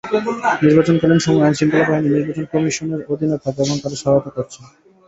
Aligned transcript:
নির্বাচনকালীন 0.63 1.19
সময়ে 1.25 1.45
আইনশৃঙ্খলা 1.45 1.85
বাহিনী 1.89 2.07
নির্বাচন 2.09 2.45
কমিশনের 2.53 3.01
অধীনে 3.11 3.37
থাকে 3.43 3.59
এবং 3.63 3.77
তারা 3.79 3.97
সহায়তা 4.01 4.31
করছেন। 4.35 4.63